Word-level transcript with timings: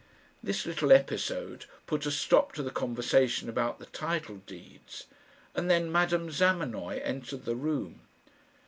This 0.41 0.65
little 0.65 0.91
episode 0.91 1.65
put 1.85 2.07
a 2.07 2.11
stop 2.11 2.53
to 2.53 2.63
the 2.63 2.71
conversation 2.71 3.47
about 3.49 3.77
the 3.77 3.85
title 3.85 4.37
deeds, 4.47 5.05
and 5.53 5.69
then 5.69 5.91
Madame 5.91 6.31
Zamenoy 6.31 6.99
entered 7.03 7.45
the 7.45 7.55
room. 7.55 8.01